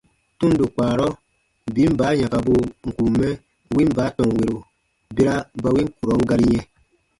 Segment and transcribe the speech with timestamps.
[0.39, 1.07] Tundo kpaarɔ,
[1.73, 3.29] biin baa yãkabuu n kùn mɛ
[3.75, 4.55] win baa tɔnwero
[5.15, 6.65] bera ba win kurɔn gari yɛ̃,